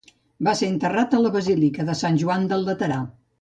Va 0.45 0.53
ser 0.61 0.69
enterrat 0.75 1.13
a 1.17 1.19
la 1.25 1.31
Basílica 1.35 1.85
de 1.91 1.97
Sant 2.01 2.19
Joan 2.25 2.49
del 2.55 2.67
Laterà. 2.71 2.99